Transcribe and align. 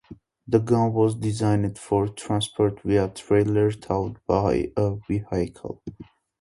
The 0.47 0.57
gun 0.57 0.93
was 0.93 1.13
designed 1.13 1.77
for 1.77 2.07
transport 2.07 2.81
via 2.81 3.05
a 3.05 3.09
trailer 3.09 3.69
towed 3.69 4.17
by 4.25 4.71
a 4.75 4.95
vehicle. 5.07 5.83